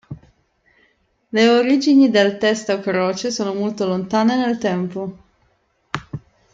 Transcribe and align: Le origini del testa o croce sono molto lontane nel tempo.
Le 1.29 1.47
origini 1.49 2.09
del 2.09 2.39
testa 2.39 2.73
o 2.73 2.79
croce 2.79 3.29
sono 3.29 3.53
molto 3.53 3.85
lontane 3.85 4.35
nel 4.35 4.57
tempo. 4.57 5.15